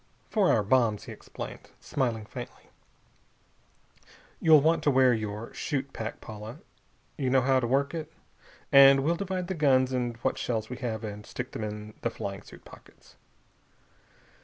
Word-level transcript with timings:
"For 0.31 0.49
our 0.51 0.63
bombs," 0.63 1.03
he 1.03 1.11
explained, 1.11 1.69
smiling 1.79 2.25
faintly. 2.25 2.71
"You'll 4.39 4.59
want 4.59 4.81
to 4.81 4.89
wear 4.89 5.13
your 5.13 5.53
chute 5.53 5.93
pack, 5.93 6.19
Paula. 6.19 6.57
You 7.19 7.29
know 7.29 7.41
how 7.41 7.59
to 7.59 7.67
work 7.67 7.93
it? 7.93 8.11
And 8.71 9.01
we'll 9.01 9.15
divide 9.15 9.45
the 9.45 9.53
guns 9.53 9.91
and 9.93 10.17
what 10.23 10.39
shells 10.39 10.71
we 10.71 10.77
have, 10.77 11.03
and 11.03 11.23
stick 11.23 11.51
them 11.51 11.63
in 11.63 11.93
the 12.01 12.09
flying 12.09 12.41
suit 12.41 12.65
pockets." 12.65 13.15